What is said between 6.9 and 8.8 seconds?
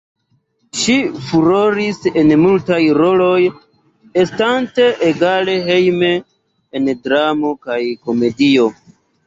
dramo kaj komedio.